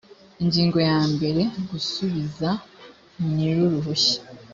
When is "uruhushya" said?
3.67-4.19